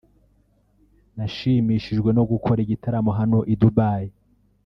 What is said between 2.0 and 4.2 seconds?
no gukora igitaramo hano i Dubai